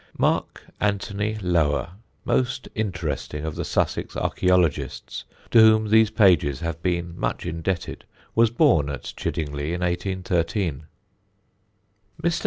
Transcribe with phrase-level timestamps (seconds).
[0.17, 1.91] Mark Antony Lower,
[2.25, 8.03] most interesting of the Sussex archæologists, to whom these pages have been much indebted,
[8.33, 10.85] was born at Chiddingly in 1813.
[12.19, 12.39] Mr.